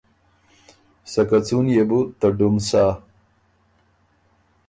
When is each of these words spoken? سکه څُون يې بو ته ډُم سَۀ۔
سکه 1.11 1.39
څُون 1.45 1.65
يې 1.75 1.83
بو 1.89 1.99
ته 2.19 2.27
ډُم 2.37 2.55
سَۀ۔ 2.67 2.85